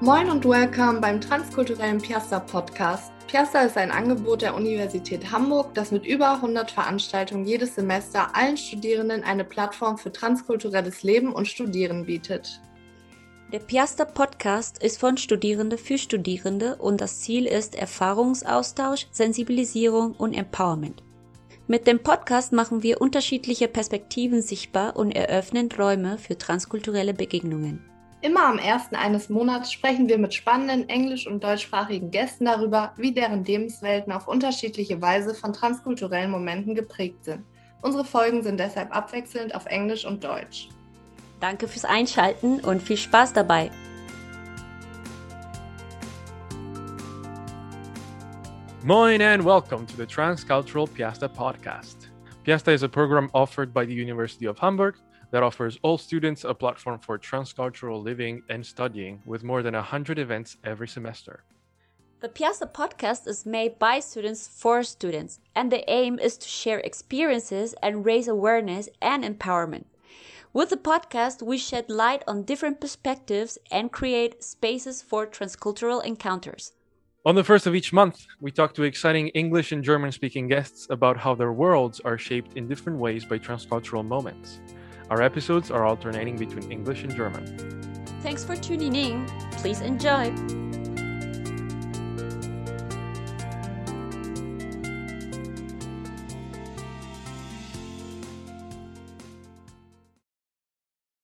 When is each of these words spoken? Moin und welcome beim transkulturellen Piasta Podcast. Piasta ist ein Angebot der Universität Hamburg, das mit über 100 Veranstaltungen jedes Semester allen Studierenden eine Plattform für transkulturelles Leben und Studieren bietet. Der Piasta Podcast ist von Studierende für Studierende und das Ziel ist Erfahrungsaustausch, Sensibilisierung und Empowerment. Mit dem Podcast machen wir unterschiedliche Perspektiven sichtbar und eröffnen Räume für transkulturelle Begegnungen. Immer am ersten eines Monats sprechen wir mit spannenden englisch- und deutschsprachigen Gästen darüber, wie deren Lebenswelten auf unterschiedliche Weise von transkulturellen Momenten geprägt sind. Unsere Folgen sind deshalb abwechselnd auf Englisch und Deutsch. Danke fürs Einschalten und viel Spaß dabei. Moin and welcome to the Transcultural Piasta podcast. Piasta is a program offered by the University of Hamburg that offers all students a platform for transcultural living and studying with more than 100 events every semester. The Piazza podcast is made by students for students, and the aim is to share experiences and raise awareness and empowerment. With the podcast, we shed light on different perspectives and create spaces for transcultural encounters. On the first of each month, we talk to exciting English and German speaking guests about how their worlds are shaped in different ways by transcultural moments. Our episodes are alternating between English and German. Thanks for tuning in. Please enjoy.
Moin 0.00 0.30
und 0.30 0.44
welcome 0.44 1.00
beim 1.00 1.20
transkulturellen 1.20 1.98
Piasta 1.98 2.38
Podcast. 2.38 3.10
Piasta 3.26 3.62
ist 3.62 3.76
ein 3.76 3.90
Angebot 3.90 4.42
der 4.42 4.54
Universität 4.54 5.32
Hamburg, 5.32 5.74
das 5.74 5.90
mit 5.90 6.06
über 6.06 6.34
100 6.34 6.70
Veranstaltungen 6.70 7.44
jedes 7.44 7.74
Semester 7.74 8.28
allen 8.32 8.56
Studierenden 8.56 9.24
eine 9.24 9.42
Plattform 9.42 9.98
für 9.98 10.12
transkulturelles 10.12 11.02
Leben 11.02 11.32
und 11.32 11.48
Studieren 11.48 12.06
bietet. 12.06 12.60
Der 13.52 13.58
Piasta 13.58 14.04
Podcast 14.04 14.80
ist 14.84 15.00
von 15.00 15.16
Studierende 15.16 15.76
für 15.76 15.98
Studierende 15.98 16.76
und 16.76 17.00
das 17.00 17.18
Ziel 17.22 17.46
ist 17.46 17.74
Erfahrungsaustausch, 17.74 19.08
Sensibilisierung 19.10 20.12
und 20.12 20.32
Empowerment. 20.32 21.02
Mit 21.66 21.88
dem 21.88 22.04
Podcast 22.04 22.52
machen 22.52 22.84
wir 22.84 23.00
unterschiedliche 23.00 23.66
Perspektiven 23.66 24.42
sichtbar 24.42 24.96
und 24.96 25.10
eröffnen 25.10 25.68
Räume 25.72 26.18
für 26.18 26.38
transkulturelle 26.38 27.14
Begegnungen. 27.14 27.84
Immer 28.20 28.46
am 28.46 28.58
ersten 28.58 28.96
eines 28.96 29.28
Monats 29.28 29.70
sprechen 29.70 30.08
wir 30.08 30.18
mit 30.18 30.34
spannenden 30.34 30.88
englisch- 30.88 31.28
und 31.28 31.44
deutschsprachigen 31.44 32.10
Gästen 32.10 32.46
darüber, 32.46 32.92
wie 32.96 33.12
deren 33.12 33.44
Lebenswelten 33.44 34.12
auf 34.12 34.26
unterschiedliche 34.26 35.00
Weise 35.00 35.34
von 35.34 35.52
transkulturellen 35.52 36.32
Momenten 36.32 36.74
geprägt 36.74 37.24
sind. 37.24 37.44
Unsere 37.80 38.04
Folgen 38.04 38.42
sind 38.42 38.58
deshalb 38.58 38.94
abwechselnd 38.94 39.54
auf 39.54 39.66
Englisch 39.66 40.04
und 40.04 40.24
Deutsch. 40.24 40.68
Danke 41.38 41.68
fürs 41.68 41.84
Einschalten 41.84 42.58
und 42.58 42.82
viel 42.82 42.96
Spaß 42.96 43.34
dabei. 43.34 43.70
Moin 48.82 49.22
and 49.22 49.44
welcome 49.44 49.86
to 49.86 49.94
the 49.96 50.06
Transcultural 50.06 50.88
Piasta 50.88 51.28
podcast. 51.28 52.08
Piasta 52.48 52.72
is 52.72 52.82
a 52.82 52.88
program 52.88 53.28
offered 53.34 53.74
by 53.74 53.84
the 53.84 53.92
University 53.92 54.46
of 54.46 54.58
Hamburg 54.58 54.94
that 55.32 55.42
offers 55.42 55.78
all 55.82 55.98
students 55.98 56.44
a 56.44 56.54
platform 56.54 56.98
for 56.98 57.18
transcultural 57.18 58.02
living 58.02 58.42
and 58.48 58.64
studying 58.64 59.20
with 59.26 59.44
more 59.44 59.62
than 59.62 59.74
100 59.74 60.18
events 60.18 60.56
every 60.64 60.88
semester. 60.88 61.44
The 62.20 62.30
Piazza 62.30 62.64
podcast 62.64 63.28
is 63.28 63.44
made 63.44 63.78
by 63.78 64.00
students 64.00 64.48
for 64.48 64.82
students, 64.82 65.40
and 65.54 65.70
the 65.70 65.84
aim 65.90 66.18
is 66.18 66.38
to 66.38 66.48
share 66.48 66.78
experiences 66.78 67.74
and 67.82 68.06
raise 68.06 68.28
awareness 68.28 68.88
and 69.02 69.24
empowerment. 69.24 69.84
With 70.54 70.70
the 70.70 70.78
podcast, 70.78 71.42
we 71.42 71.58
shed 71.58 71.90
light 71.90 72.22
on 72.26 72.44
different 72.44 72.80
perspectives 72.80 73.58
and 73.70 73.92
create 73.92 74.42
spaces 74.42 75.02
for 75.02 75.26
transcultural 75.26 76.02
encounters. 76.02 76.72
On 77.28 77.34
the 77.34 77.44
first 77.44 77.66
of 77.66 77.74
each 77.74 77.92
month, 77.92 78.26
we 78.40 78.50
talk 78.50 78.72
to 78.72 78.84
exciting 78.84 79.28
English 79.28 79.70
and 79.72 79.84
German 79.84 80.10
speaking 80.12 80.48
guests 80.48 80.86
about 80.88 81.18
how 81.18 81.34
their 81.34 81.52
worlds 81.52 82.00
are 82.02 82.16
shaped 82.16 82.54
in 82.56 82.66
different 82.66 82.98
ways 82.98 83.26
by 83.26 83.38
transcultural 83.38 84.02
moments. 84.02 84.62
Our 85.10 85.20
episodes 85.20 85.70
are 85.70 85.84
alternating 85.84 86.38
between 86.38 86.72
English 86.72 87.02
and 87.02 87.14
German. 87.14 87.44
Thanks 88.22 88.44
for 88.44 88.56
tuning 88.56 88.96
in. 88.96 89.26
Please 89.58 89.82
enjoy. 89.82 90.32